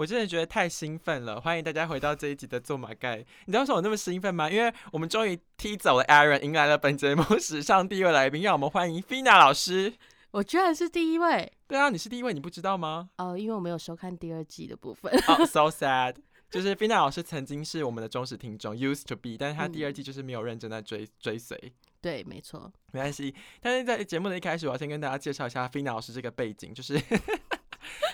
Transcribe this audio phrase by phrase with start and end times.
[0.00, 1.38] 我真的觉得太兴奋了！
[1.38, 3.18] 欢迎大家回到这一集的做马盖。
[3.44, 4.50] 你知道为什么我那么兴奋吗？
[4.50, 9.92] 因为我们终于踢走了 Aaron，迎来了本节目史上第一位来宾，让我们欢迎 Fina 老师。
[10.30, 11.52] 我居然是第一位！
[11.68, 13.10] 对啊，你是第一位，你不知道吗？
[13.18, 15.12] 哦，因为我没有收看第二季的部分。
[15.26, 16.16] 哦，so sad。
[16.48, 21.74] 就是 Fina 老师曾经是我们的忠实听众，used to be，但是他第二季就是没有认真在追追随。
[22.00, 23.34] 对，没错，没关系。
[23.60, 26.98] 但是在节目的一开始，我要先跟大家介绍一下 Fina 老师这个背景，就是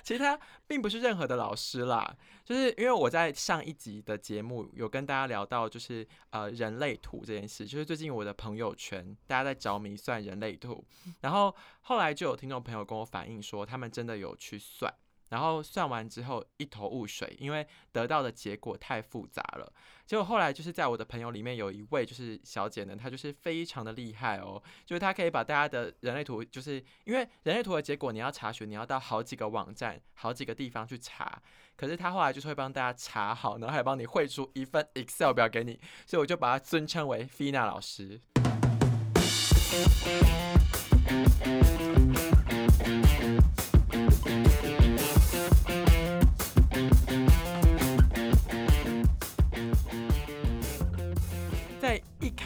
[0.03, 10.85] 其实他并不是任何的老师啦，就是因为我在上一集的节目有跟大家聊到，就是呃人类图这件事，就是最近我的朋友圈大家在着迷算人类图，
[11.21, 14.93] 然后后来就有听众朋友跟我反映说，他们真的有去算。
[15.29, 19.73] 然后算完之后一头雾水，因为得到的结果太复杂了。
[20.07, 31.43] 结果后来就是在我的朋友里面有一位就是小姐呢，她就是非常的厉害哦，就是她可以把大家的人类图，就是因为人类图的结果你要查询，你要到好几个网站、好几个地方去查。
[31.77, 38.21] 可是她后来就是会帮大家查好，然后还帮你绘出一份 Excel 表给你，所以我就把她尊称为 Fina 老师。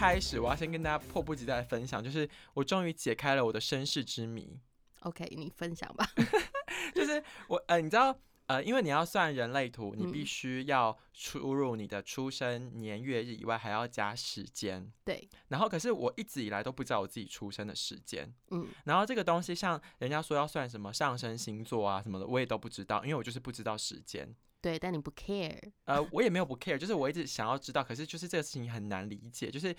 [0.01, 4.59] 开始，我要先跟大家迫不及待的分享，就是我终于解开了我的身世之谜。
[5.01, 6.03] OK，你分享吧。
[6.95, 14.91] 就是我呃，你知道呃，因为你要算人类图，你必须要输入你的出生年月日以外，还要加时间。
[15.05, 15.29] 对。
[15.49, 18.33] 然后，可是我一直以来都不知道我自己出生的时间。
[18.49, 18.67] 嗯。
[18.85, 24.35] 然后这个东西，像人家说要算什么上升星座啊什么的，我也都不知道，因为我就是不知道时间。
[24.61, 29.75] 对，但你不 care，呃，我也没有不 care，就是我一直想要知道，可是就是这个事情很难理解，就是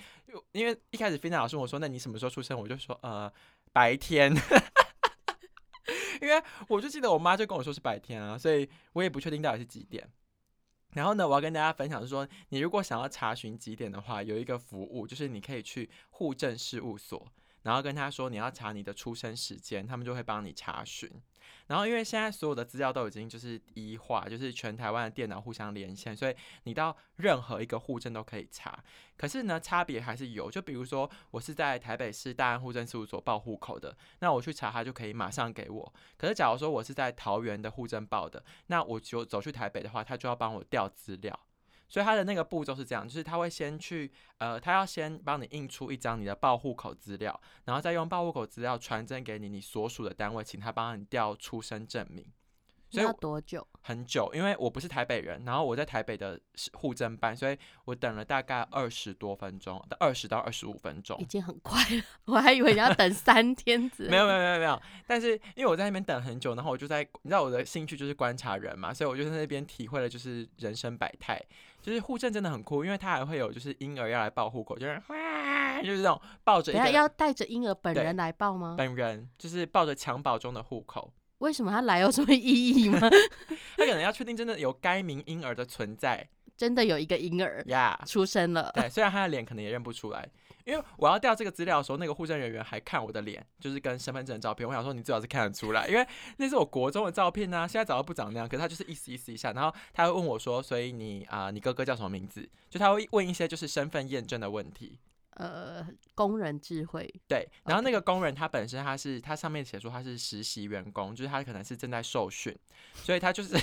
[0.50, 2.58] 因为一开始菲娜老师我说，那你什么时候出生？
[2.58, 3.32] 我就说，呃，
[3.72, 4.34] 白天，
[6.20, 10.08] 因为我就记得我妈就跟我说是白天啊，所以我也不确定到底是几点。
[10.94, 17.26] 然后呢，我要跟大家分享是说，你如果想要查询几点的话，有一个服务，就是你可以去户政事务所。
[17.62, 21.10] 然后跟他说你要查你的出生时间，他们就会帮你查询。
[21.66, 26.34] 然后因为现在所有的资料都已经就是一化，就是全台湾的电脑互相连线，所以
[26.64, 28.82] 你到任何一个户政都可以查。
[29.16, 30.50] 可是呢，差别还是有。
[30.50, 35.94] 就比如说我是在台北市大安户政事务所报户口的，那我去查他就可以马上给我。
[36.16, 41.38] 可是假如说我是在桃园的户政报的，那我就走去台北的话，他就要帮我调资料。
[41.92, 52.24] 所以他的那个步骤是这样，就是他会先去，呃，他要先帮你印出一张你的报户口资料，然后再用报户口资料传真给你你所属的单位，请他帮你调出生证明。
[52.88, 53.66] 所以要多久？
[53.82, 56.38] 很久，因为我不是台北人，然后我在台北的
[56.72, 62.02] 户政办，所以我等了大概二十多分钟，二十到二十五分钟，已经很快了。
[62.24, 64.08] 我还以为你要等 三天子。
[64.08, 71.42] 没有没有没有没有，但是因为我在那边等很久，然后我就在，你知道我的兴趣就是观察人嘛，所以我就在那边体会了就是人生百态。
[71.82, 78.76] 就是户政真的很酷，因为他还会有就是婴儿要来报户口，就是哇，就是这种抱着，要带着婴儿本人来报吗？
[78.78, 81.12] 本人就是抱着襁褓中的户口。
[81.38, 83.00] 为什么他来有什么意义吗？
[83.76, 88.70] 他可能要确定真的有该名婴儿的存在，真的有一个婴儿呀出生了。
[88.74, 90.28] 对，虽然他的脸可能也认不出来，
[90.64, 94.68] 因为我要调这个资料的时候，那个护证人员还看我的脸，就是跟身份证照片。
[94.68, 96.06] 我想说你最好是看得出来，因为
[96.38, 97.66] 那是我国中的照片呢。
[97.68, 104.98] 现在早就不长那样，可是他就是意思意思一下，然后他会问我说：“所以你啊，你哥哥叫什么名字？”就他会问一些就是身份验证的问题。
[105.34, 112.54] 呃，工人智慧对，然后那个工人他本身他是他上面写说他是实习员工，就是他可能是正在受训，
[112.92, 113.56] 所以他就是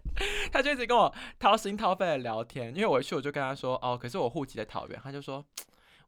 [0.52, 2.74] 他就一直跟我掏心掏肺的聊天。
[2.74, 5.42] 因为我一去我就跟他说哦，可是我户籍在桃园，他就说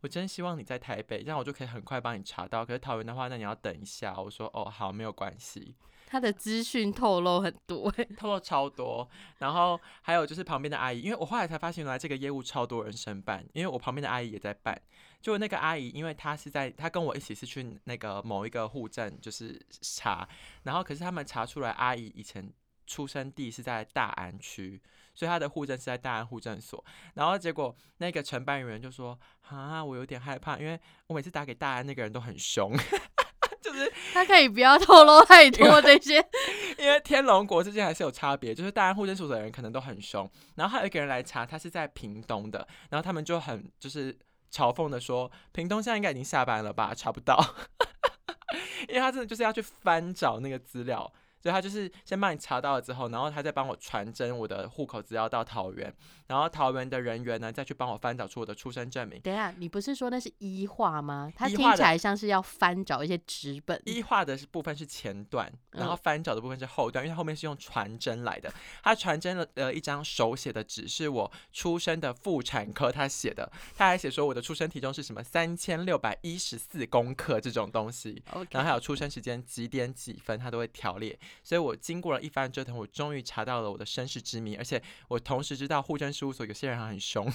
[0.00, 2.64] 我真希望你在台北，这样我就可以很快帮你查到。
[2.64, 4.14] 可是桃园的话，那你要等一下。
[4.20, 5.74] 我说哦，好，没有关系。
[6.08, 9.08] 他的资讯透露很多， 透露超多。
[9.38, 14.80] 然后还有就是旁边的阿姨，因为我后来才发现原来这个业务超多人申办，因为我旁边的阿姨也在办。
[15.20, 20.28] 就那个阿姨，因为她是在，她跟我一起是去那个某一个户政，就是查，
[20.62, 22.48] 然后可是他们查出来阿姨以前
[22.86, 24.80] 出生地是在大安区，
[25.16, 26.84] 所以他的户政是在大安户政所，
[27.14, 29.18] 然后结果那个承办人员就说，
[29.48, 30.78] 啊，我有点害怕，因为
[31.08, 32.72] 我每次打给大安那个人都很凶，
[33.60, 36.24] 就是他可以不要透露太多这些，
[36.78, 44.16] 因为天龙国之间还是有差别，就是大安户政所的人可能都很凶，然后还有一个人来查，他是在屏东的，然后他们就很就是。
[44.48, 46.94] 嘲讽的说：“屏东现在应该已经下班了吧？
[46.94, 47.36] 查不到，
[48.88, 51.12] 因为他真的就是要去翻找那个资料，
[51.46, 55.94] 所以他就是先帮你查到了之后，然后他再帮我传真我的户口资料到桃园，
[56.26, 59.20] 然后桃园的人员呢再去帮我翻找出我的出生证明。
[59.20, 61.32] 等下，你不是说那是医化吗？
[61.36, 63.80] 他听起来像是要翻找一些纸本。
[63.84, 68.52] 医化的部分是前段，然后翻找的部分是后段，因为它后面是用传真来的。
[68.82, 78.20] 他传真了呃一张手写的纸，是我出生的妇产科他写的，他还写说我的出生体重是什么三千六百一十四公克这种东西，
[78.50, 81.16] 然后还有出生时间几点几分，他都会条列。
[81.42, 87.26] 所以我经过了一番折腾，我终于查到了我的身世之谜，而且我同时知道户政事务所有些人很凶，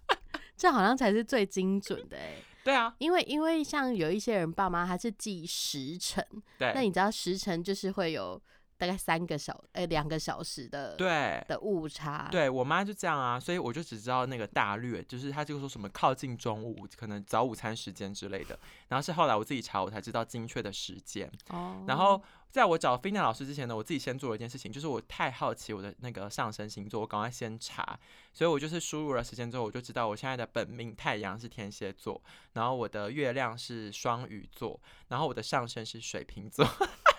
[0.56, 2.36] 这好像才是最精准的哎。
[2.64, 6.26] 对啊，因为因为像有一些人爸妈他是记时辰，
[6.58, 8.40] 对，那你知道时辰就是会有。
[8.86, 18.58] 大概三个小呃两个小时的对的误差，对我妈就这样啊，所以我就只知道那个大略，就是她就说什么靠近中午，可能早午餐时间之类的。
[18.88, 21.30] 然后是后来我自己查，我才知道精确的时间。
[21.48, 21.82] 哦。
[21.88, 27.98] 然后在我找菲娜老师之前呢，我自己先做了一件事情，就是我太好奇我的那个上升星座，我赶快先查。
[28.32, 32.20] 所以我就是输入了时间之后，我就知道我现在的本命太阳是天蝎座，
[32.52, 34.78] 然后我的月亮是双鱼座，
[35.08, 36.66] 然后我的上升是水瓶座。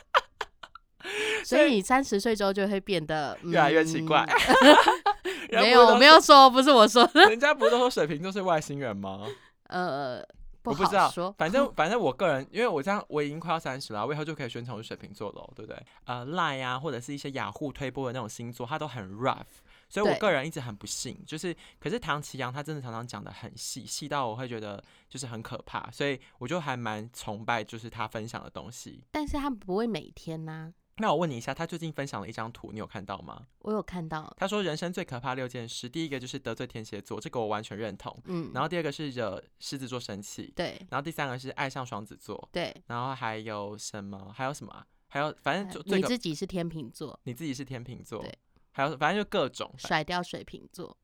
[1.45, 4.25] 所以你三十岁之后就会变得越来越奇怪。
[5.51, 7.21] 没有，我没有说，不是我说的。
[7.29, 9.25] 人家不是都说水瓶座是外星人吗？
[9.69, 10.17] 呃，
[10.63, 11.11] 我不知道。
[11.37, 15.81] 反正反正我个人，因为我这样我已经快要三十了，我以后就可以宣传我是水瓶座了，对不对？
[16.05, 19.45] 呃，Line 啊，或者是一些雅虎推播的那种星座，它都很 rough，
[19.87, 21.17] 所以我个人一直很不信。
[21.25, 29.03] 就是，可是唐奇阳他真的常常讲的很细，细到我会觉得就是很可怕，所以我就还蛮崇拜，就是他分享的东西。
[29.11, 30.73] 但是他不会每天呢。
[30.97, 33.45] 那我问你一下，他最近分享了一张图，你有看到吗？
[33.59, 34.33] 我有看到。
[34.37, 38.17] 他说人生最可怕六件事，第一个就是得罪天蝎座，这个我完全认同。
[38.27, 38.49] 嗯。
[38.53, 40.53] 然后第二个是惹狮子座生气。
[40.55, 40.79] 对。
[40.89, 42.47] 然后第三个是爱上双子座。
[42.51, 42.73] 对。
[42.87, 44.31] 然后还有什么？
[44.33, 44.85] 还有什么？
[45.07, 47.19] 还有反正就你自己是天秤座。
[47.23, 48.21] 你自己是天秤座。
[48.21, 48.33] 对。
[48.71, 50.97] 还有反正就各种甩掉水瓶座。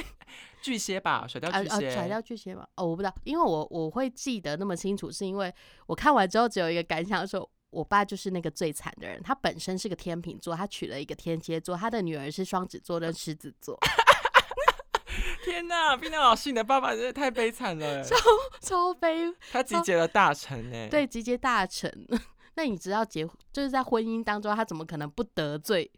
[0.60, 1.90] 巨蟹吧，甩掉巨蟹。
[1.90, 2.68] 甩掉巨蟹吧。
[2.76, 5.54] 哦，我不知道，因为我我会记得那么清楚，是因为
[5.86, 7.50] 我看完之后只有一个感想，说。
[7.70, 13.78] 我爸就是那个最惨的人，他本身是个天秤座，他娶了一个天蝎座，他的女儿是双子座跟狮子座。
[15.44, 18.16] 天哪，冰娜老师，你的爸爸真的太悲惨了，超
[18.60, 19.32] 超悲。
[19.52, 21.92] 他集结了大臣呢，对，集结大臣。
[22.54, 25.90] 那你知道结就是在婚姻当中，他怎么可能不得罪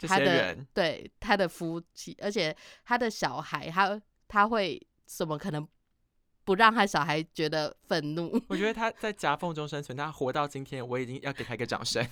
[0.00, 5.66] 他的对他的夫妻，而且他的小孩，他他会怎么可能？
[6.46, 12.06] 不让他小孩觉得愤怒， 我觉得他在夹缝中生存，他活到今天，我已经要给他一个掌声。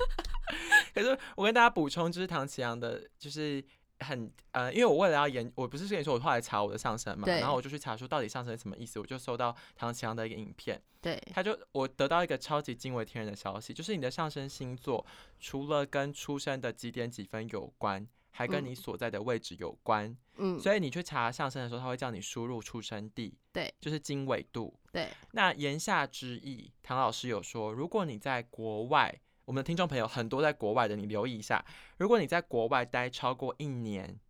[0.94, 3.64] 可是我跟大家补充，就是唐奇阳的，就是
[4.00, 15.04] 很呃，因为我为了要研，我不是跟你说我后来查我的上身嘛，然后我就去查说到底上身什么意思，我就搜到唐奇阳的一个影片，对，他就我得到一个超级惊为天人的消息，就是你的上升星座
[15.40, 18.06] 除了跟出生的几点几分有关。
[18.36, 25.08] 还跟你所在的位置有关，嗯，所以你去查上升的时候，他会叫你输入出生地，对，就是经纬度，对。
[25.32, 31.64] 那言下之意，唐老师有说，如果你在国外，我们的听众朋友很多在国外的，你留意一下，
[31.96, 34.20] 如果你在国外待超过一年，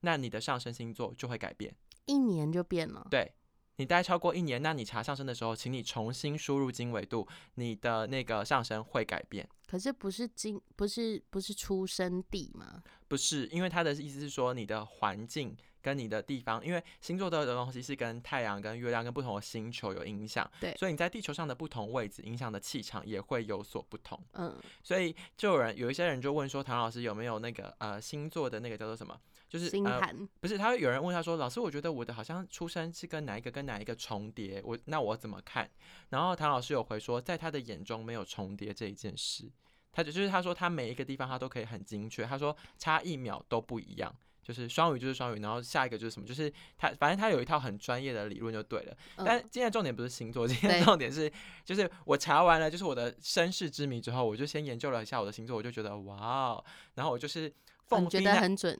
[0.00, 1.74] 那你的上升星座就会改变，
[2.04, 3.32] 一年就变了，对。
[3.76, 9.48] 你待超过一年，那你查上升的时候，请你重新输入经纬度，你的那个上升会改变。
[9.66, 12.82] 可是不是经，不是不是出生地吗？
[13.08, 20.48] 不是，因为他的意思是说你的环境跟你的地方，因为星座的东西是跟太阳、跟月亮、跟不同的星球有影响。
[20.60, 24.20] 对，所以你在地球上的不同位置，影响的气场也会有所不同。
[24.34, 29.18] 嗯，所以就有人有一些人就问说，唐老师有没有那个呃星座的那个叫做什么？
[29.48, 35.70] 就是星盘不是，他会有人问他说：“老师，我觉得我的好像出生是跟哪一个跟哪一个重叠，我那我怎么看？”
[36.10, 39.48] 然后唐老师有回说，在他的眼中没有重叠这一件事，
[39.92, 48.96] 他就就是他说他每一个地方他都可以很精确，他说差一秒都不一样，就是双鱼就是双鱼，然后下一个就是什么，就是他反正他有一套很专业的理论就对了。
[49.18, 51.30] 但今天重点不是星座，今天重点是
[51.64, 56.64] 就是我查完了就是我的身世之谜之后，我就先研究了一下我的星座，我就觉得哇，哦
[56.94, 57.52] 然后我就是
[58.00, 58.76] 你觉得很准。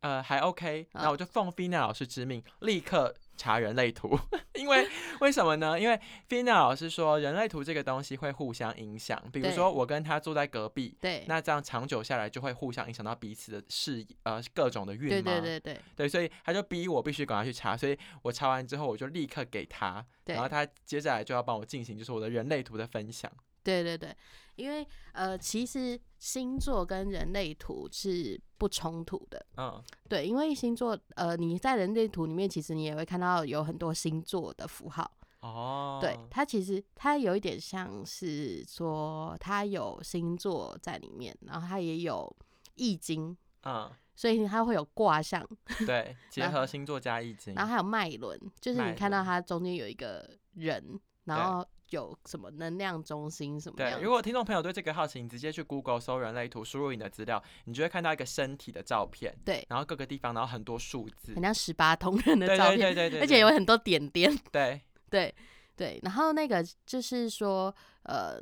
[0.00, 4.16] 呃，还 OK，那我就奉菲娜老师之命，立刻查人类图。
[4.54, 4.88] 因为
[5.20, 5.78] 为什么呢？
[5.78, 9.20] 因为菲娜老师说，人类图这个东西会互相影响。
[9.32, 17.76] 比如说，我跟他坐在隔壁，对，那这样长久下来就会互相影响到彼此的事，呃，各种的运对对对对对，所以他就逼我必须赶快去查。
[17.76, 23.30] 所以我查完之后，我就立刻给他，然后他接下来就要帮我进行，就是我的人类图的分享。
[23.64, 24.14] 对对对，
[24.58, 29.46] 因为呃，其实星座跟人类图是不冲突的。
[29.56, 35.10] 嗯，对，因为星座呃，你在人类图里面，其实你也会看到有很多星座的符号。
[35.40, 42.36] 哦，对，它其实它有一点像是说它有星座在里面，然后它也有
[42.74, 45.48] 易经，嗯，所以它会有卦象，
[45.86, 61.34] 对， 结合星座加易经然，后还有脉轮，就是你看到它中间有一个人，然对后有什么能量中心什么对，如果听众朋友对这个好奇，你直接去 Google 搜人类图，输入你的资料，你就会看到一个身体的照片，对，然后各个地方，然后很多数字。
[61.34, 64.80] 很，像十八铜人的照片，对对对对，而且有很多点点，对。
[65.10, 65.34] 对
[65.74, 68.38] 对，然后那个就是说，呃，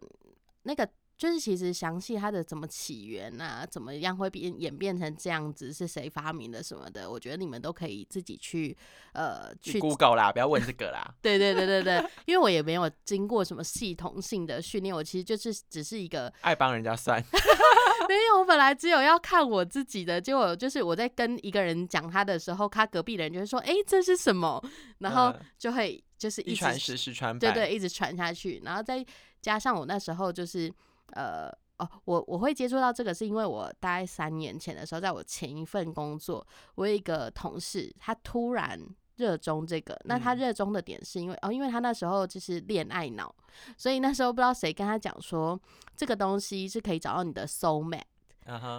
[0.64, 8.76] 那个就是其实详细它的怎么起源啊，怎么样会变演变成这样子，是谁发明的什么的，我觉得你们都可以自己去
[9.12, 11.14] 呃去去 Google 啦，不要问这个啦。
[11.22, 17.18] 对对对对对，因为我也没有经过什么系统性的训练，我其实就是只是一个 爱帮人家算，
[18.08, 24.62] 没有，我本来只有要看我自己的，结果就是我在跟一个人讲他的时候，他隔壁的人就会说：“哎、这是什么？”
[24.98, 29.04] 然后嗯就会就是一传十，十传百，对对，一直传下去，然后再
[29.40, 30.72] 加上我那时候就是
[31.12, 31.50] 呃。
[31.78, 38.80] 哦，我我会接触到这个，是因为我大概三年前的时候，在我前一份工作，我有一个同事，他突然
[39.16, 39.94] 热衷这个。
[40.06, 43.34] 那他嗯热衷的点是因为哦，因为他那时候就是恋爱脑，
[43.76, 45.60] 所以那时候不知道谁跟他讲说，
[45.94, 48.00] 这个东西是可以找到你的 soul mate。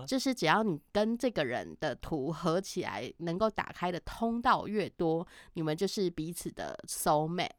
[0.07, 7.51] 就是只要你跟这个人的图合起来，能够打开的通道越多，你们就是彼此的 soul mate。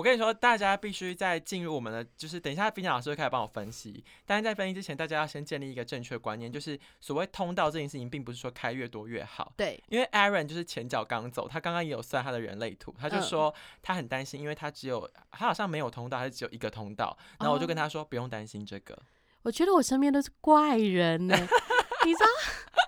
[0.00, 4.02] 我跟你说，大家必须在进入我们的，就是等一下，冰讲老师会开始帮我分析。
[4.24, 9.52] 但是在分析之前，大家要先建立一个正确观念，就是所谓通道这件事情，并不是说开越多越好。
[9.58, 17.14] 对，因为 Aaron 就是前脚刚走，他刚刚也有算他的人类图，他就嗯说他很担心，因为他只有他好像没有通道，还是只有一个通道。
[17.38, 18.98] 然后我就跟他说，不用担心这个。
[19.42, 21.36] 我觉得我身边都是怪人呢、
[22.06, 22.26] 你知道？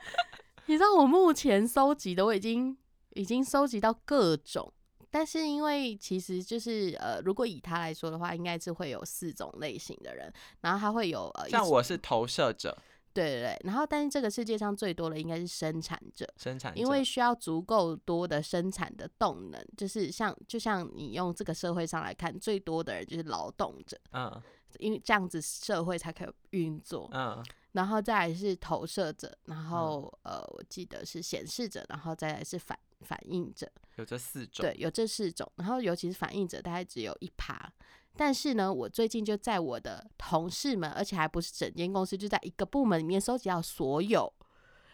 [0.64, 2.75] 你知道我目前收集的，我已经
[3.11, 4.73] 已经收集到各种。
[5.12, 12.76] 但是因为其实就是呃，如果以他来说的话，应该是会有四种类型的人，然后他会有呃，一像我是投射者、
[13.12, 24.42] 对对对，然后但是这个世界上最多的应该是生产者，生产者，因为需要足够多的生产的动能，就是像就像你用这个社会上来看，最多的人就是劳动者，嗯。
[24.78, 26.28] 因为这样子社会才可以
[26.59, 27.07] 运作。
[27.12, 27.45] 嗯。
[27.73, 34.62] 然后再来是投射者，然后、呃，我记得是显示者，然后再来是反反应者，有这四种。
[34.64, 35.50] 对，有这四种。
[35.56, 37.73] 然后尤其是反应者，大概只有一趴。
[38.16, 44.32] 但是呢，我最近就在我的同事们，而且还不是整间公司，就在一个部门里面收集到所有。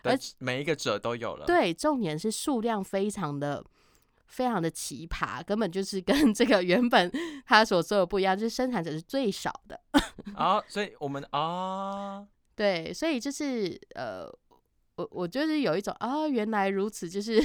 [0.02, 3.64] 的而每一个者都有了。，对，重点是数量非常的。
[4.28, 7.10] 非常的奇葩，根本就是跟这个原本
[7.46, 9.80] 他所说的不一样，就是生产者是最少的，
[10.36, 14.26] 然 后所以我们啊，对，所以就是呃，
[14.96, 17.42] 我我就是有一种啊，原来如此，就是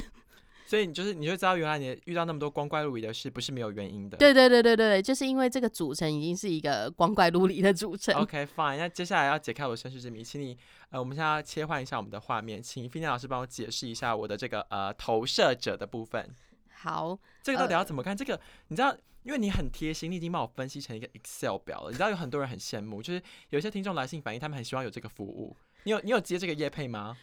[0.66, 4.16] 所以你就是你就知道原来你遇到那么多光怪陆离的事，不是没有原因的。
[4.16, 8.14] 对对对对对，就是因为这个组成已经是一个光怪陆离的组成。
[8.20, 10.56] OK fine，那接下来要解开我的身世之谜，请你
[10.90, 16.28] 呃，我们现在要切换一下我们的画面，请菲娜老师帮我解释一下我的这个呃投射者的部分。
[16.72, 18.16] 好，这个到底要呃怎么看？
[18.16, 21.90] 这个你知道，因为你很贴心，你已经帮我分析成一个 Excel 表了。
[21.90, 25.56] 你知道有很多人很羡慕，就是有一些听众来信反映，他们很希望有这个服务。
[25.84, 27.16] 你有你有接这个业配吗？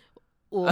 [0.50, 0.67] 我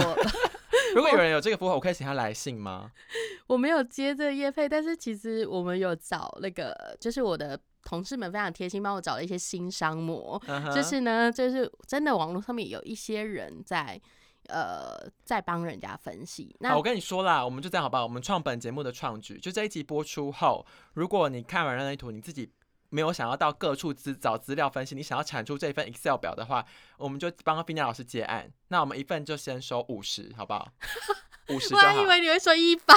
[0.94, 2.90] 如果有人有这个服务，我可以请他来信吗？
[3.46, 10.40] 我没有接这个业配，但是其实我们有找那个，就是我的同事们非常贴心，帮我找了一些新商模。
[10.74, 14.00] 就是呢，就是真的网络上面有一些人在
[14.48, 16.54] 呃在帮人家分析。
[16.60, 18.02] 那，我跟你说啦，我们就这样好不好？
[18.02, 22.50] 我们创本节目的创举，就这一集播出后，如果你看完那一图，你自己
[22.90, 26.64] 没有想要到各处资找资料分析，你想要产出这份 Excel 表的话，
[26.98, 28.52] 我们就帮菲娜老师结案。
[28.68, 30.68] 那我们一份就先收五十，好不好？
[31.48, 32.02] 五十我还以好。
[32.02, 32.94] 为你会说一百，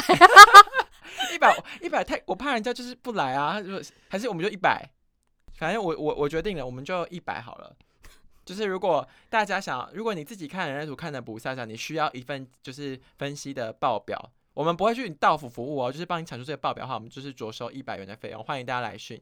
[1.34, 3.60] 一百一百太，我怕人家就是不来啊。
[3.60, 4.88] 如果还是我们就一百，
[5.58, 7.76] 反正我我我决定了，我们就一百好了。
[8.46, 19.22] 就是如果大家想，如果你自己看人类图看的不飒飒，你需要一份就是分析的报表，我们不会去你到府服务哦，就是帮你产出这个报表的话，我们就是着收一百元的费用，欢迎大家来讯。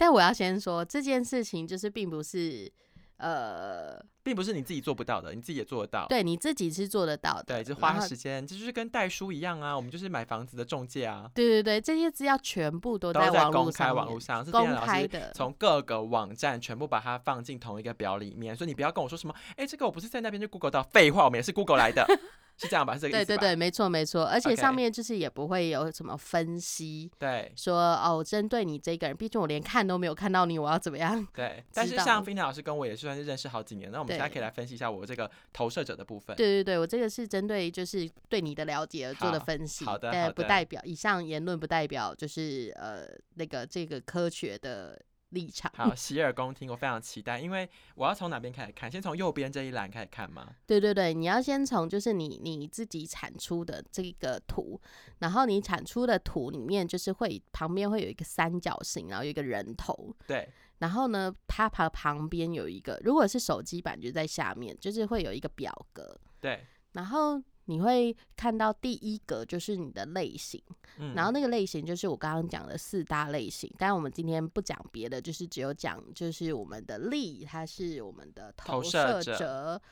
[0.00, 2.72] 但我要先说这件事情，就是并不是
[3.18, 6.06] 呃，并不是你自己做不到的，你自己也做得到。
[6.08, 15.32] 对你自己是做得到的，对，就花时间，这就是跟代书一样啊，我们就是买房子的中介啊，对对对，这些资料全部都都在网络公开网络上，是公店老师开的。
[15.34, 22.06] 从各个网站全部把它放进同一个表里面，所以你不要跟我说什么，哎、这个我不是在那边就 Google 到，废话，我们也是 Google 来的，
[22.60, 22.94] 是这样吧？
[22.94, 23.24] 是这个意思吧？
[23.24, 31.26] 对对对，没错没错，而且上面就是也不会有什么分析，对说哦，针对你这个人，毕竟我连看都没有看到你，我要怎么样？
[31.34, 36.36] 对但是像菲娜老师跟我也是算是认识好几年，那我们现在可以来分析一下我这个投射者的部分。
[36.36, 45.70] 对对对，我这个是针对就是对你的了解而做的分析，好的但好的不代表以上言论不代表就是呃那个这个科学的立场。
[45.74, 48.90] 好，洗耳恭听，我非常期待，因为我要从哪边开始看？
[48.90, 50.54] 先从右边这一栏开始看吗？
[50.66, 54.80] 对对对，你要先从就是你你自己产出的这个图，
[55.18, 70.60] 然后你产出的图里面就是会旁边会有一个三角形，然后有一个人头，对，然后呢，它旁旁边有一个，如果是手机版就在下面，就是会有一个表格，对，然后你会看到第一个就是你的类型，
[70.98, 79.82] 嗯，然后那个类型就是我刚刚讲的四大类型，但我们今天不讲别的，就是只有讲就是我们的力，它是我们的投投射射者者。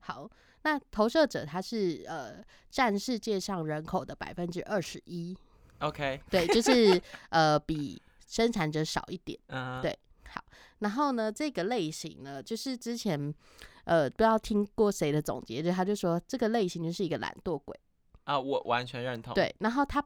[0.00, 0.28] 好，
[0.62, 5.36] 那投射者它是呃占世界上人口的百分之二十一
[5.78, 9.38] ，OK，对，就是 呃比生产者少一点。
[9.48, 9.96] 嗯，对
[10.28, 10.42] 好，
[10.78, 13.32] 然后呢，这个类型呢，就是之前
[13.84, 17.78] 呃不知道听过谁的总结，就他就说这个类型就是一个懒惰鬼。
[18.24, 20.04] 啊，我完全认同。，对，然后他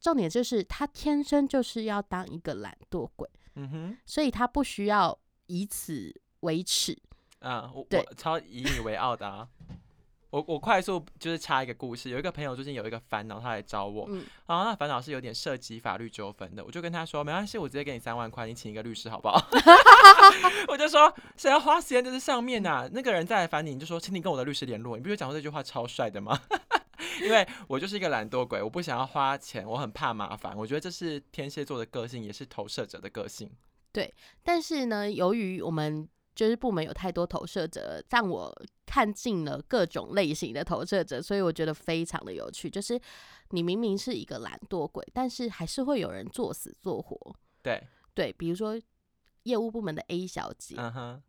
[0.00, 6.96] 重点就是他天生就是要当一个懒惰鬼，嗯哼，所以他不需要以此为耻。
[7.40, 9.48] 啊，我对我超以你为傲的啊。
[10.30, 19.42] 我我快速就是插一个故事，有一个朋友最近有一个烦恼，他来找我，嗯，然后那烦恼是有点涉及法律纠纷的，我就跟他说没关系，我直接给你三万块，你请一个律师好不好？
[20.68, 26.38] 我就说谁要花时间在这上面呐、那个人再来烦你，你就说请你跟我的律师联络，你不是讲过这句话超帅的吗？
[27.22, 33.50] 因为我就是一个懒惰鬼，我不想要花钱，我很怕麻烦，我觉得这是天蝎座的个性，也是投射者的个性。
[33.90, 36.06] 对但是呢，由于我们
[36.38, 42.70] 就是部门有太多投射者，让我看尽了各种类型的投射者，所以我觉得非常的有趣。
[42.70, 42.96] 就是
[43.50, 47.34] 你明明是一个懒惰鬼，但是还是会有人做死做活。
[47.60, 48.80] 对，对，比如说
[49.42, 51.22] 业务部门的 A 小姐，嗯哼，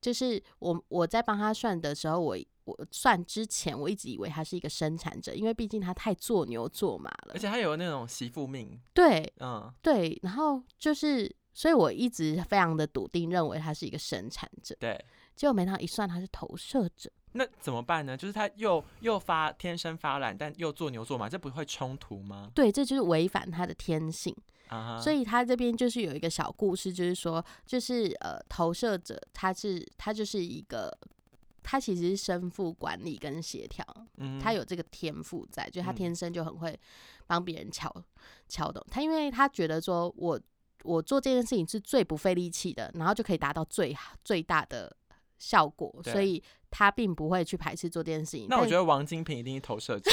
[0.00, 7.38] 就是我我在帮她算的时候，我我算之前我一直以为她是一个生产者，因为毕竟她太做牛做马了而。
[7.40, 15.02] 且他有那种媳妇命，对嗯，对，然后就是，所以我一直非常的笃定认为他是一个生产者，对。
[15.34, 17.10] 结果没想到一算他是投射者。
[17.32, 18.16] 那怎么办呢？
[18.16, 22.50] 就是他又又发天生发懒，但又做牛做马，这不会冲突吗？
[22.54, 24.36] 对，这就是违反他的天性。
[25.00, 30.96] 所以他这边就是有一个小故事，就是说，就是呃，投射者他是他就是一个，
[31.62, 36.76] 他其实是身负管理跟协调，嗯他有这个天赋在，就他嗯天生就很会
[37.26, 37.92] 帮别人敲
[38.48, 40.40] 敲动他，因为他觉得说我
[40.84, 44.94] 我做这件事情是最不费力气的，然后就可以达到最好最大的
[45.38, 48.46] 效果，所以他并不会去排斥做这件事情。
[48.48, 50.10] 那我觉得王金平一定是投射者，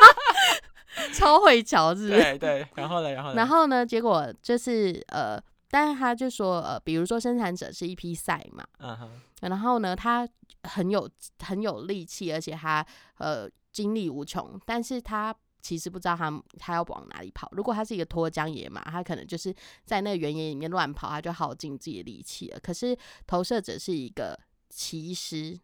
[1.14, 2.20] 超会瞧，是不是？
[2.20, 2.68] 对对。
[2.74, 3.36] 然后呢，然后呢？
[3.36, 9.10] 然后呢，结果就是呃，但是他就说呃，比如说生产者是一批赛马，嗯哼，
[9.42, 10.28] 然后呢，他
[10.64, 11.08] 很有
[11.40, 12.84] 很有力气，而且他
[13.18, 17.48] 呃精力无穷，但是他其实不知道他他要往哪里跑。
[17.52, 19.52] 如果他是一个脱缰野马，他可能就是
[19.84, 22.60] 在那个原野里面乱跑，他就耗尽自己的力气了。
[22.60, 22.96] 可是
[23.26, 25.58] 投射者是一个骑师，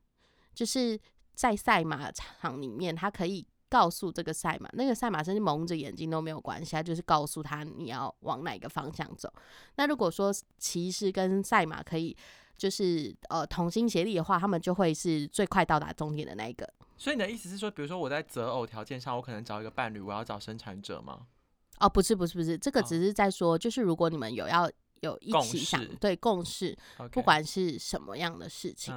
[0.55, 0.99] 就是
[1.35, 3.47] 在赛马场里面，他可以。
[3.71, 9.33] 告诉这个赛马，那个赛马甚至蒙着眼睛都没有关系，他就是告诉他你要往哪个方向走。
[9.77, 12.17] 那如果说骑士跟赛马可以
[12.61, 16.71] 就是呃同心协力的话，他们就会是最快到达终点的那一个。
[16.99, 21.27] 所以你的意思是说，比如说我在择偶条件上，我可能找一个伴侣，我要找生产者吗？
[21.79, 24.71] 哦，不是不是不是，这个哦只是在说，就是如果你们有要
[25.01, 26.77] 有一起想识对共事
[27.11, 28.95] 不管是什么样的事情，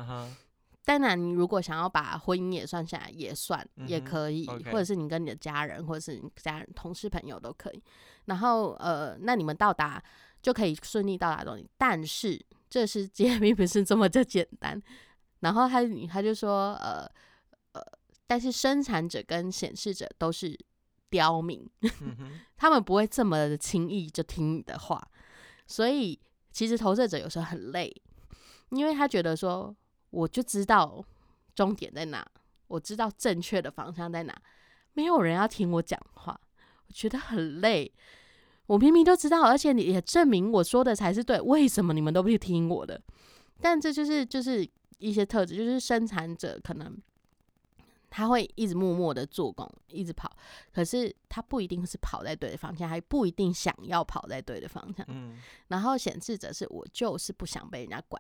[0.84, 7.82] 当然你如果想要把婚姻也算下来，也算也可以，或者是你跟你的家人，或者是你家人、同事、朋友都可以。
[8.26, 10.04] 然后呃，那你们到达
[10.42, 12.38] 就可以顺利到达终点，但是
[12.74, 14.82] 这世界 并不是这么的简单。
[15.42, 17.08] 然后他他就说呃
[17.74, 17.82] 呃，
[18.26, 20.58] 但是生产者跟显示者都是
[21.12, 21.70] 刁民，
[22.02, 25.08] 嗯，他们不会这么的轻易就听你的话，
[25.68, 26.20] 所以
[26.52, 27.96] 其实投射者有时候很累，
[28.72, 29.76] 因为他觉得说，
[30.10, 31.06] 我就知道
[31.54, 32.26] 终点在哪，
[32.66, 34.36] 我知道正确的方向在哪，
[34.94, 36.42] 没有人要听我讲话，
[36.88, 37.94] 我觉得很累。
[38.74, 43.00] 我明明都知道，而且你也证明我说的才是对，为什么你们都不去听我的？
[43.62, 47.00] 但这就是就是一些特质，就是生产者可能
[48.10, 50.28] 他会一直默默的做工，一直跑，
[50.72, 55.06] 可是他不一定是跑在对的方向，还不一定想要跑在对的方向。
[55.08, 58.20] 嗯，然后显示者是我就是不想被人家管，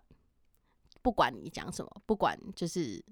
[1.01, 3.03] 不管你讲什么，不管就是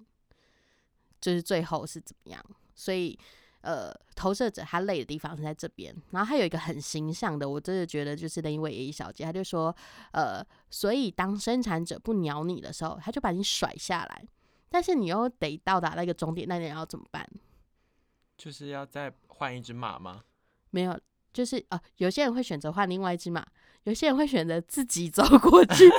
[1.19, 3.17] 就是最后是怎么样，所以
[3.61, 5.95] 呃，投射者他累的地方是在这边。
[6.11, 9.75] 然后还有一个很形象的，我真的觉得就是那一位 A 小姐，她就说，
[10.11, 14.25] 呃，所以当生产者不鸟你的时候，他就把你甩下来，
[14.69, 17.27] 但是你又得到达那个终点，那你要怎么办？
[18.37, 20.23] 就是要再换一只马吗？
[20.71, 20.99] 没有，
[21.31, 23.45] 就是呃，有些人会选择换另外一只马，
[23.83, 25.89] 有些人会选择自己走过去。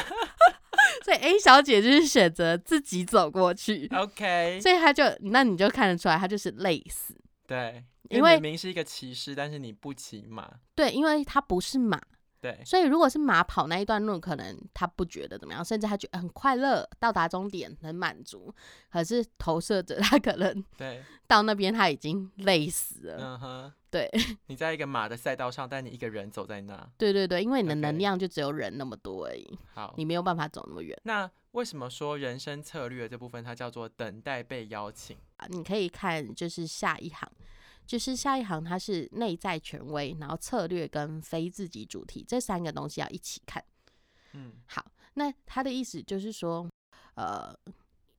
[1.04, 4.60] 所以 A 小姐就是选择自己走过去，OK。
[4.62, 7.14] 所以她就，那你就看得出来，她就是累死。
[7.46, 10.50] 对，因为明明是一个骑士，但是你不骑马。
[10.74, 12.00] 对，因为他不是马。
[12.40, 18.52] 对，所以如果是马跑那一段路，可能他不觉得怎么样，甚至他觉得很快乐，到达终点很满足。
[18.90, 23.16] 可是投射者 他可能对 到那边他已经累死了。
[23.20, 24.10] 嗯哼，对，
[24.46, 26.90] 你在一个马的赛道上，但你一个人走在那。
[26.98, 29.56] 对对对，因为你的能量就只有人那么多而已。
[29.72, 31.00] 好，你没有办法走那么远。
[31.04, 35.46] 那为什么说人生策略这部分它叫做等待被邀请啊？
[35.48, 37.30] 你可以看就是下一行。
[37.84, 43.62] 就是下一行，它是内在权威，然后策略跟非自己主题这三个东西要一起看。
[44.34, 46.66] 嗯，好，那他的意思就是说，
[47.16, 47.52] 呃，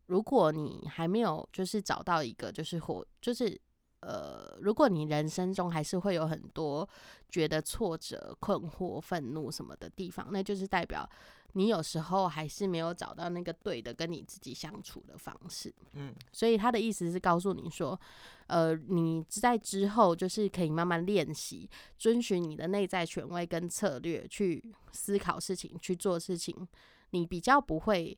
[0.08, 3.60] 如果你还没有就是找到一个就是或就是
[4.05, 6.87] 呃，如果你人生中还是会有很多
[7.29, 11.09] 觉得挫折、困惑、愤怒什么的地方，那就是代表。
[11.55, 17.99] 你有时候还是没有找到那个对的跟你自己相处的方式，嗯，所以他的意思是告诉你说，
[18.47, 24.63] 呃，你在之后就是可以慢慢练习，遵循你的内在权威跟策略去
[24.93, 26.67] 思考事情、去做事情，
[27.11, 28.17] 你比较不会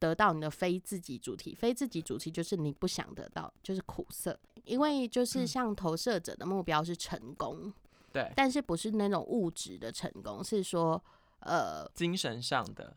[0.00, 1.54] 得到你的非自己主题。
[1.54, 7.72] 非自己主题就是你不想得到，就是苦涩，因为就是像投射者的目标是成功，
[8.12, 11.00] 对，但是不是那种物质的成功，是说。
[11.42, 12.94] 呃，精神上的，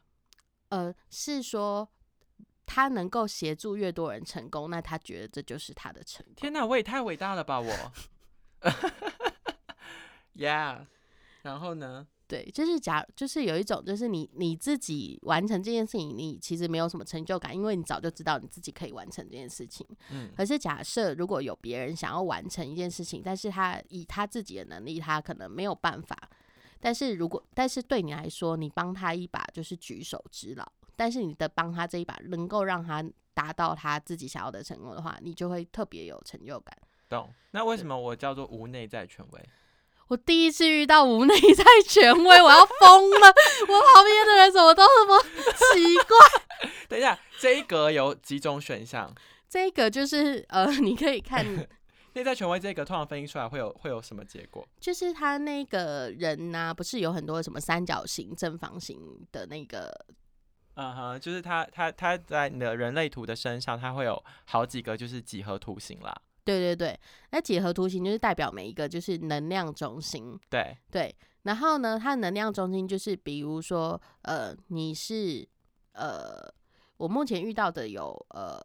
[0.67, 1.87] 呃，是说
[2.65, 6.35] 他能够协助越多人成功，那他觉得这就是他的成功。
[6.35, 7.61] 天哪，我也太伟大了吧！
[7.61, 7.93] 我，
[10.35, 10.87] Yeah，
[11.43, 12.05] 然后呢？
[12.33, 19.85] 对，就是假，就是有一种，就是你你自己完成这件事情，你其实没有什么成就感，因为你早就知道你自己可以完成这件事情。
[20.09, 20.31] 嗯。
[20.35, 26.17] 可是假设如果有别人想要完成一件事情，但是他以他自己的能力，他可能没有办法。
[26.79, 30.67] 但是如果，但是对你来说，你帮他一把就是举手之劳。
[30.95, 36.75] 但是你的帮他这一把，能够让他达到他自己想要的成功的话，你就会特别有成就感。
[37.09, 37.31] 懂？
[37.51, 39.49] 那为什么我叫做无内在权威？
[40.09, 43.27] 我第一次遇到无内在权威，我要疯了！
[43.67, 46.69] 我旁边的人怎么都那么奇怪？
[46.87, 49.13] 等一下，这一格有几种选项？
[49.49, 51.45] 这一格就是呃， 你可以看。
[52.15, 54.67] 内在权威这个通常分析出来会有会有什么结果？
[54.79, 58.99] 就是他那个人呢，不是有很多什么三角形、正方形
[59.31, 59.91] 的那个，
[60.75, 66.15] 嗯哼，就是他他他在你的人类图的身上，他会有好几个就是几何图形啦。
[66.43, 66.99] 对对对，
[67.31, 70.37] 那几何图形就是代表每一个就是能量中心。
[70.49, 75.47] 对对，然后呢，它的能量中心就是比如说，呃，你是
[75.93, 76.53] 呃，
[76.97, 78.59] 我目前遇到的有呃，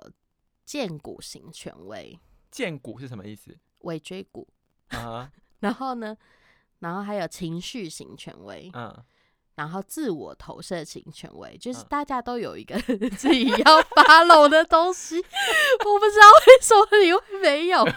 [0.65, 2.19] 剑骨型权威。
[2.51, 3.57] 剑骨是什么意思？
[3.81, 4.49] 尾椎骨
[4.89, 6.17] 啊， 然后呢，
[6.81, 9.05] 然后还有情绪型权威，嗯，
[9.59, 12.79] 然后自我投射型权威，就是大家都有一个
[13.19, 17.85] 自己要 follow 的东西，我不知道为什么你会没有。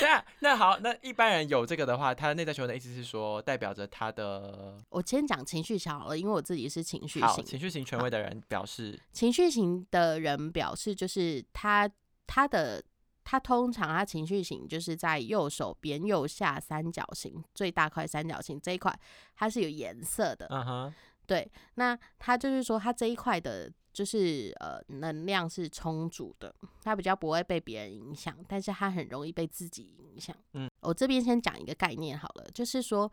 [0.00, 4.76] 对啊，那好，那一般人有这个的话，他内在权威的意思是说，代表着他的。
[4.90, 11.88] 我先讲情绪型好了，因为我自己是情绪型，情绪型权威的人表示，情绪型的人表示就是他
[12.26, 12.82] 他的。
[13.24, 18.92] 他通常他情绪型就是在右手边右下三角形最大块三角形这一块，
[19.34, 20.46] 它是有颜色的。
[20.50, 20.94] 嗯哼，
[21.26, 30.36] 对，那它就是说它这一块的，就是呃能量是充足的，他比较不会被别人影响，但是他很容易被自己影响。
[30.54, 33.10] 嗯，我这边先讲一个概念好了，就是说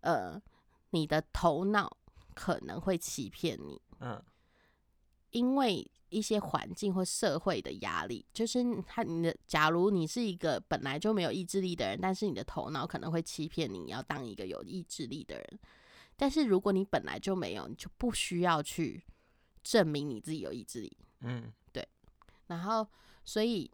[0.00, 0.40] 呃
[0.90, 1.96] 你的头脑
[2.34, 3.80] 可能会欺骗你。
[4.00, 4.22] 嗯，
[5.30, 5.90] 因为。
[6.10, 9.36] 一些环境或社会的压力，就是他你的。
[9.46, 15.58] 假如你是一个本来就没有意志力的人，但是你的头脑可能会欺骗你要当一个有意志力的人。
[16.16, 19.04] 但是如果你本来就没有，你就不需要去
[19.62, 20.96] 证明你自己有意志力。
[21.20, 21.86] 嗯，对。
[22.46, 22.86] 然后，
[23.24, 23.70] 所以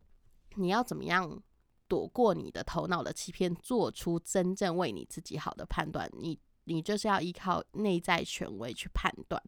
[0.57, 1.42] 你要怎么样
[1.88, 6.11] 躲过你的头脑的欺骗，做出真正为你自己好的判断？
[6.12, 9.42] 你你就是要依靠内在权威去判断。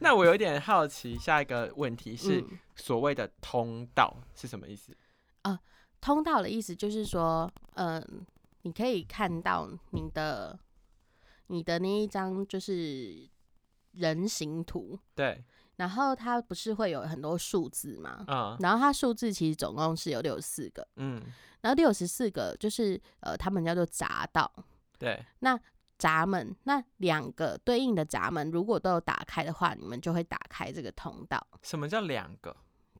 [0.00, 2.42] 那我有点好奇，下一个问题是
[2.76, 4.96] 所谓的通道是什么意思？
[5.42, 5.60] 啊，
[6.00, 8.02] 通道的意思就是说，嗯，
[8.62, 10.58] 你可以看到你的
[11.48, 13.28] 你的那一张就是
[13.92, 15.44] 人形图，对，
[15.78, 18.24] 然后它不是会有很多数字吗？
[18.26, 21.22] 嗯然后它数字其实总共是有六十四个，嗯，
[21.60, 24.52] 然后六十四个就是呃，他们叫做闸道。
[24.98, 25.58] 对，那
[25.96, 31.44] 闸门，那两个对应的闸门如果都有打开的话，你们就会打开这个通道。
[31.62, 32.54] 什么叫两个？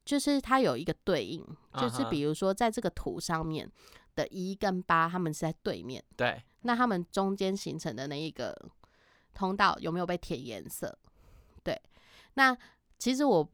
[0.05, 1.45] 就是它有一个对应，
[1.79, 3.71] 就是比如说在这个图上面
[4.15, 8.57] 的一跟八，他们是在对面，对，那他们中间形成的那一个
[9.35, 10.97] 通道有没有被填颜色？
[12.39, 12.57] 对，那
[12.99, 13.49] 其实我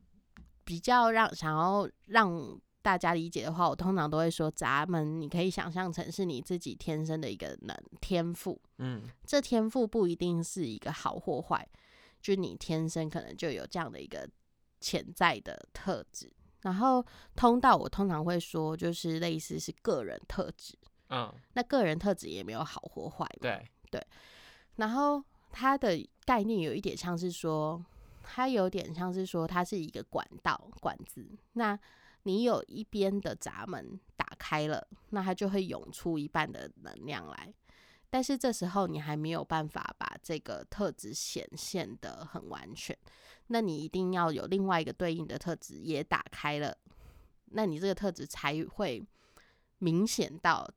[0.64, 11.66] 比较让想要让大家理解的话，我通常都会说闸门，你可以想象成是你自己天生的一个能天赋，嗯这天赋不一定是一个好或坏，
[12.20, 14.29] 就你天生可能就有这样的一个
[14.81, 16.31] 潜在的特质。
[16.62, 17.05] 然后
[17.37, 20.75] 通道，我通常会说就是类似是个人特质，
[21.11, 23.62] 嗯，那个人特质也没有好或坏对。
[23.90, 24.03] 对，
[24.77, 27.85] 然后它的概念有一点像是说，
[28.25, 31.79] 它有点像是说它是一个管道管子，那
[32.25, 37.53] 你有一边的闸门打开了，那它就会涌出一半的能量来。
[38.11, 42.97] 但是这时候你还没有办法把这个特质显现的很完全，
[43.49, 46.77] 那你一定要有另外一个对应的特质也打开了，
[47.47, 49.05] 那你这个特质才会
[49.79, 50.69] 明显到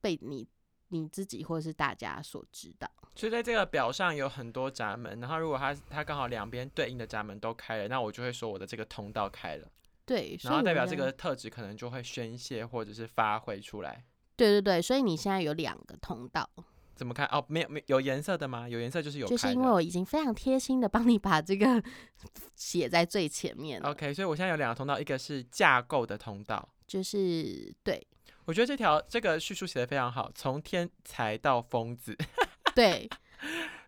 [0.00, 0.46] 被你
[0.92, 2.88] 你自己或是大家所知道。
[3.14, 9.68] 所以在这个表上有很多闸门，然后如果它它刚好两边对应的闸门都开了，那我就会说我的这个通道开了，
[10.06, 14.04] 对，然后代表这个特质可能就会宣泄或者是发挥出来。
[14.34, 16.48] 对对对，所以你现在有两个通道，
[16.94, 17.26] 怎么看？
[17.26, 18.66] 哦，没有没有颜色的吗？
[18.66, 19.52] 有颜色就是有就是。
[19.52, 21.82] 因为我已经非常贴心的帮你把这个
[22.56, 26.66] 写在最前面了 OK，所以我现在有两个通道，一个是架构的通道。
[26.86, 28.06] 就是对
[28.44, 32.16] 我觉得这条这个叙述写的非常好，从天才到疯子，
[32.74, 33.08] 对，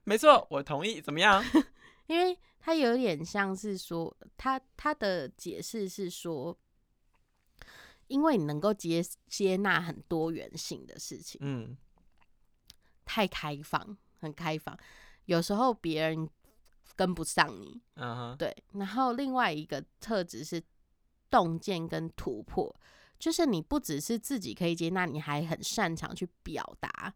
[0.04, 1.00] 没错，我同意。
[1.00, 1.42] 怎么样？
[2.06, 6.56] 因为他有点像是说，他他的解释是说，
[8.06, 11.76] 因为你能够接接纳很多元性的事情，嗯
[13.04, 14.78] 太开放，很开放，
[15.26, 16.28] 有时候别人
[16.94, 20.62] 跟不上你，嗯哼，对，然后另外一个特质是
[21.28, 22.74] 洞见跟突破，
[23.18, 27.14] 就是你不只是自己可以接纳，你还很擅长去表达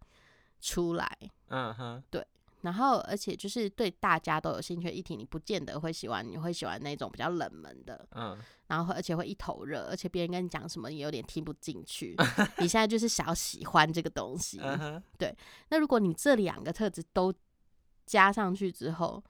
[0.61, 1.19] 出来。
[1.49, 2.27] 嗯哼，对
[2.63, 12.17] 然后，而且就是对大家都有兴趣的议题，你不见得会喜欢，你会喜欢那种比较冷门的，嗯然后而且会一头热，而且别人跟你讲什么，你有点听不进去。
[12.59, 14.59] 你现在就是想要喜欢这个东西。
[14.61, 15.03] 嗯哼，
[15.71, 17.33] 那如果你这两个特质都
[18.05, 19.23] 加上去之后，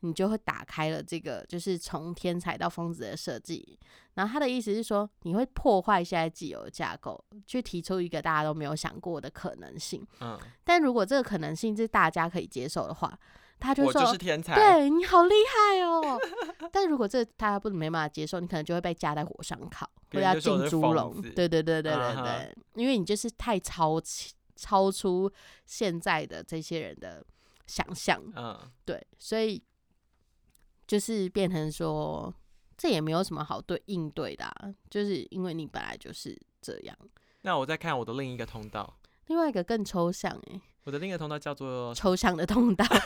[0.00, 3.78] 你就会打开了这个，就是从天才到疯子的设计。
[4.14, 10.06] 然后他的意思是说，你会破坏现在既有的架构，去提出一个大家都没有想过的可能性。
[10.20, 13.18] 嗯，但如果这个可能性是大家可以接受的话，
[13.60, 16.18] 他就我说：“就是天才。，对你好厉害哦。
[16.72, 21.20] ”但如果这大家不没办法接受，你可能就会被架在火上烤，或者进猪笼。
[21.20, 25.30] 子对对对对对对，因为你就是太超其超出
[25.66, 27.24] 现在的这些人的
[27.66, 29.60] 想象，嗯，对，所以
[30.88, 32.34] 就是变成说，
[32.76, 36.96] 这也没有什么好对应对的、啊，就是因为你本来就是这样。
[37.42, 42.84] 那我再看我的另一个通道，另外一个更抽象诶、我的另一个通道叫做，抽象的通道，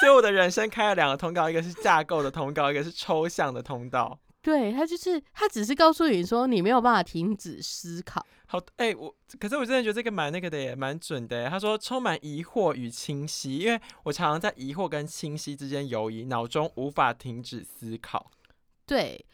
[0.00, 4.18] 所以我的人生开了两个通道，一个是架构的通道，一个是抽象的通道。
[4.42, 11.48] 对他就是他只是告诉你说你没有办法停止思考，好，哎、我可是我真的觉得这个蛮那个的耶，蛮准的耶。
[11.48, 18.30] 他说充满疑惑与清晰，因为我常常在疑惑跟清晰之间游移，脑中无法停止思考。
[18.86, 19.24] 对，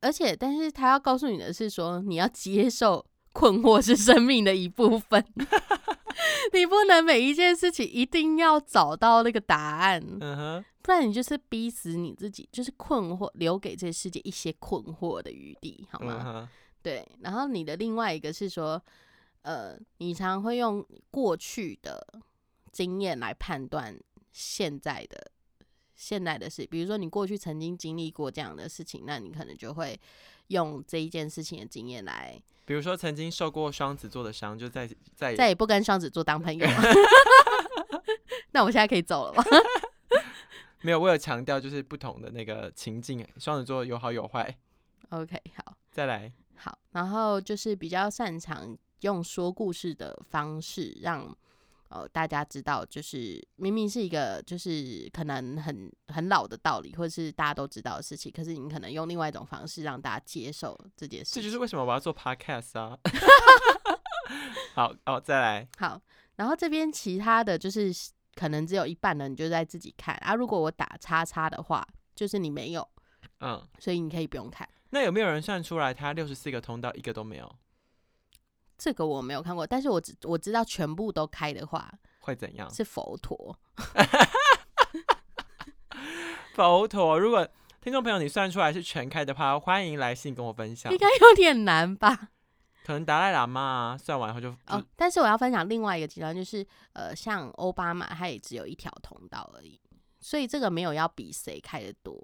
[0.00, 5.22] 而且但是他要告诉你的是说你要接受困惑是生命的一部分，
[6.52, 16.22] 你不能每一件事情一定要找到那个答案，嗯哼，不然你就是逼死你自己，就是困惑，留给这个世界一些困惑的余地，好吗？
[16.26, 16.48] 嗯，
[16.82, 18.82] 对，然后你的另外一个是说，
[19.42, 22.06] 呃，你常常会用过去的
[22.72, 23.98] 经验来判断
[24.32, 25.30] 现在的
[25.94, 29.98] 现在的事，比如说你过去曾经经历过这样的事情，那你可能就会
[30.48, 36.74] 用这一件事情的经验来，比如说曾经受过双子座的伤，就再再也再也不跟双子座当朋友了。
[38.52, 39.44] 那我现在可以走了吗？
[40.82, 44.56] 没有，我有强调就是不同的那个情境，双子座有好有坏。
[45.10, 45.76] OK，好。
[45.90, 51.34] 再来，好，然后就是比较擅长用说故事的方式让
[51.88, 61.34] 呃大家知道，就是明明是一个就是可能很很老的道理，或者是大家都知道的事情，可是你可能用另外一种方式让大家接受这件事。
[61.34, 62.98] 这就是为什么我要做 podcast 啊。
[64.74, 66.00] 好，哦，再来，好，
[66.34, 67.90] 然后这边其他的就是
[68.34, 70.34] 可能只有一半的你就在自己看啊。
[70.34, 72.86] 如果我打叉叉的话，就是你没有，
[73.40, 74.68] 嗯，所以你可以不用看。
[74.90, 77.56] 那有没有人算出来他六十四个通道一个都没有？
[78.78, 82.72] 这个我没有看过，但是我知我知道全部都开的话会怎样？
[82.72, 83.58] 是佛陀。
[86.54, 87.46] 佛陀，如果
[87.80, 90.92] 听众朋友你算出来是全开的话，欢迎来信跟我分享。
[90.92, 92.30] 应该有点难吧？
[92.84, 94.82] 可能达赖喇嘛算完后就哦。
[94.94, 99.80] 但是我要分享另外一个极端，就是呃，像奥巴马他也只有一条通道而已，
[100.20, 102.16] 所以这个没有要比谁开的多。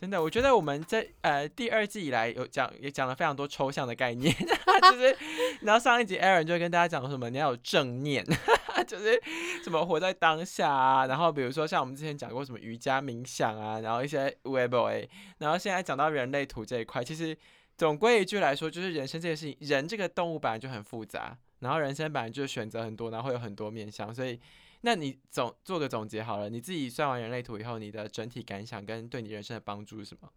[0.00, 4.32] 真的，我觉得我们在呃第二季以来有讲也讲了非常多抽象的概念，
[4.90, 5.16] 就是
[5.62, 8.24] 然后上一集 Aaron 就跟大家讲什么你要有正念，
[8.86, 9.20] 就是
[9.64, 17.36] 什么活在当下啊，然后比如说像我们之前讲过什么瑜伽冥想啊，然后一些 Web A，然后现在讲到人类图这一块，其实
[17.76, 24.38] 总归一句来说，就是人生这个事情，人这个动物本来就很复杂，然后人生本来就选择很多，然后会有很多面向，所以。
[24.82, 30.32] 那你总做个总结好了，你自己算完人类图以后，你的整体感想跟对你人生的帮助是什么？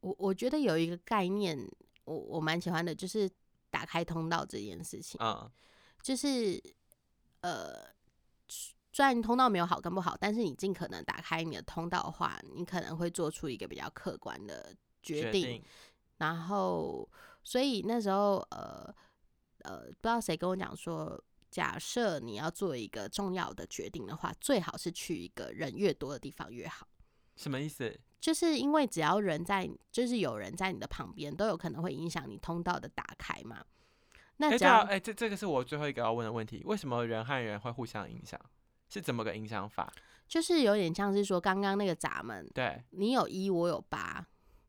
[0.00, 1.58] 我我觉得有一个概念，
[2.04, 3.30] 我我蛮喜欢的，就是
[3.70, 5.18] 打开通道这件事情。
[5.22, 5.50] 嗯，
[6.02, 6.62] 就是
[7.40, 7.88] 呃，
[8.92, 15.64] 虽然通道没有好跟不好，但是你尽可能打开你的通道的话，你可能会做出一个比较客观的决定。
[16.18, 17.08] 然后，
[17.42, 18.94] 所以那时候呃
[19.60, 21.18] 呃，不知道谁跟我讲说。
[21.56, 26.86] 假设你要做一个重要的决定的话，最好是去一个人越多的地方越好。
[27.34, 27.98] 什么意思？
[28.20, 33.64] 就是因为只要人在，就是有人在你的旁边，都有可能会影响你通道的打开嘛。
[34.36, 38.38] 那只要哎，这这个是我最后一个要问的问题：为什么人和人会互相影响？
[38.90, 39.90] 是怎么个影响法？
[40.28, 44.26] 就是有点像是说刚刚那个闸门，对你有一，我有八。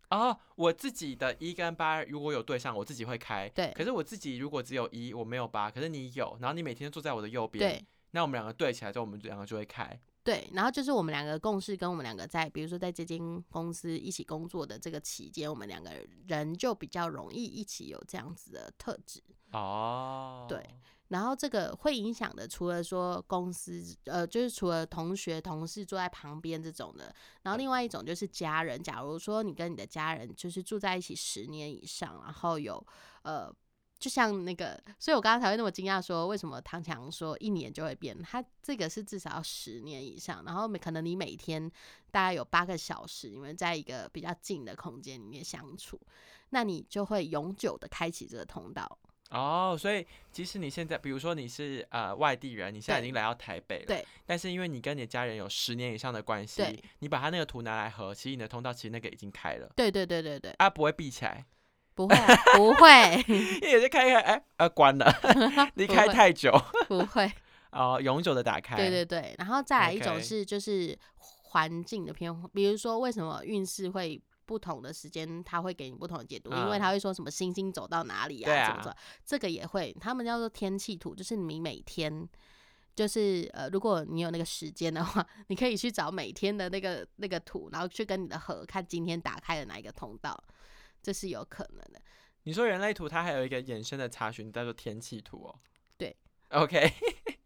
[0.09, 3.49] 哦，我自己的一跟八如果有对上，我自己会开。
[3.49, 3.73] 对。
[3.75, 7.85] 可是我自己如果只有一，我没有八，可是你有，然后你每天坐在我的右边，对。
[8.11, 9.99] 那我们两个对起来之后，我们两个就会开。
[10.23, 15.91] 对，然后就是我们两个共事，跟我们两个在，比如说在这间公司一起工作的这个期间，我们两个
[16.27, 19.21] 人就比较容易一起有这样子的特质。
[19.51, 20.45] 哦。
[20.49, 20.65] 对。
[21.09, 28.81] 然后这个会影响的，除了说公司，呃，就是除了同学、同事坐在旁边这种的，然后另外一种就是家人。
[28.81, 32.85] 假如说你跟你的家人就是住在一起十年以上，然后有
[33.21, 33.49] 呃，
[33.97, 38.21] 就像那个，所以我刚刚才会那么惊讶，说为什么唐强说一年就会变？
[38.21, 41.71] 他这个是至少要十年以上，然后每可能你每天
[42.11, 45.99] 大概有八个小时，你们在一个比较近的空间里面相处，
[46.49, 48.99] 那你就会永久的开启这个通道。
[49.31, 54.05] 哦，所以即使你现在，比如说你是呃外地人，你现在已经来到台北了，对。
[54.25, 56.63] 但是因为你跟你的家人有十年以上的关系，
[56.99, 59.69] 你把他那个图拿来合，其实你的通道其实那个已经开了。
[59.75, 60.51] 对对对对对。
[60.59, 61.45] 啊，不会闭起来。
[61.93, 62.15] 不会，
[62.55, 62.89] 不会。
[63.61, 65.11] 也是开开，哎，呃，关了。
[65.75, 66.51] 离开太久。
[66.87, 67.29] 不会。
[67.71, 68.77] 哦，永久的打开。
[68.77, 74.21] 对对对，然后再来一种是就是环境的偏，比如说为什么运势会。
[74.47, 79.95] 不同的时间，他会给你不同的解读，因为他会说什么星星走到哪里啊，怎么着，这个也会。
[79.99, 82.27] 他们叫做天气图，就是你每天，
[82.95, 90.41] 就是呃，如果你有那个时间的话，你可以去找每天的那个那个图，然后去跟你的河看今天打开了哪一个通道，
[91.03, 92.01] 这是有可能的。
[92.43, 95.59] 你说人类图，它还有一个衍生的查询叫做天气图哦。
[95.97, 96.15] 对
[96.51, 96.93] ，OK。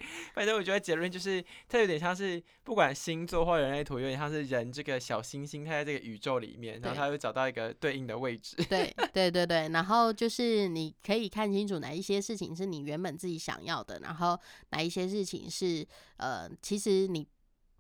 [0.34, 8.56] 反正我觉得结论就是，它有点像是不管星座或人类图，有点像是人这个小星星，它在这个宇宙里面，然后它会找到一个对应的位置。
[8.70, 15.86] 对对对对， 然后就是你可以看清楚哪一些事情是你原本自己想要的，然后哪一些事情是
[16.18, 17.28] 呃，其实你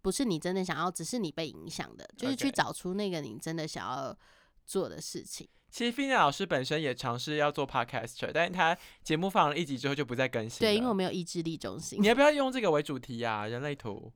[0.02, 4.18] 不是你真的想要，只是你被影响的，就是去找出那个你真的想要
[4.66, 5.48] 做的事情。
[5.72, 10.60] 其实菲娜老师本身也尝试要做 podcaster，但是他节目放了一集之后就不再更新。
[10.60, 12.02] 对，因为我没有意志力中心。
[12.02, 13.48] 你要不要用这个为主题呀？
[13.48, 14.12] 人类图。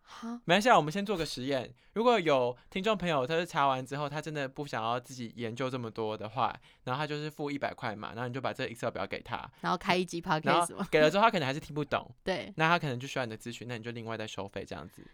[0.00, 1.72] 好，没关系，我们先做个实验。
[1.92, 6.52] 如果有听众朋友，他是查完之后，他真的不想要自己研究这么多的话，
[6.84, 12.10] 然后他就是付一百块嘛，然后你就把这 Excel 表给他，然后开一集 podcast 给了之后他可能还是听不懂。
[12.24, 12.52] 对。
[12.56, 15.06] 那他可能就需要你的咨询，那你就另外再收费这样子。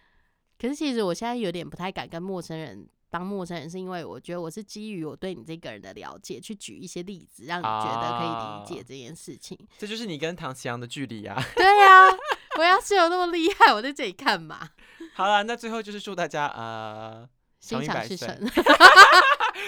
[0.59, 2.89] 可是其实我现在有点不太敢跟陌生人。
[3.09, 9.57] 当陌生人是因为我觉得我是基于我对你这个人的了解去举一些例子，让你觉得可以理解这件事情。
[9.79, 11.41] 这就是你跟唐奇阳的距离啊！
[11.55, 12.17] 对呀，
[12.59, 14.69] 我要是有那么厉害，我在这里看嘛。
[15.15, 17.27] 好了，那最后就是祝大家呃
[17.61, 18.39] 心想事成。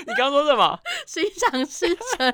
[0.06, 0.78] 你刚说什么？
[1.06, 2.32] 心想事成？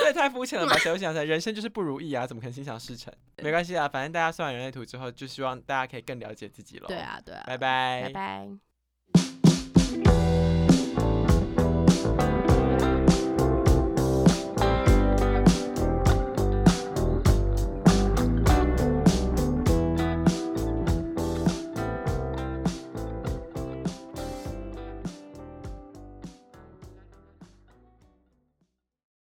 [0.00, 0.76] 这也太肤浅了吧！
[0.78, 2.26] 谁会想成人生就是不如意啊？
[2.26, 3.12] 怎么可能心想事成？
[3.42, 6.86] 没关系啊，反正大家算完人类图之后，就希望大家可以更了解自己了。
[6.86, 7.42] 对啊，对啊。
[7.46, 8.71] 拜拜，拜拜。